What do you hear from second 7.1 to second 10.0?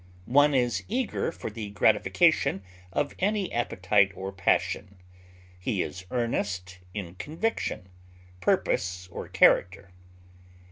conviction, purpose, or character.